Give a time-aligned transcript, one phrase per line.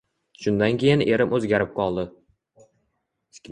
[0.45, 2.07] Shundan keyin erim o`zgarib qoldi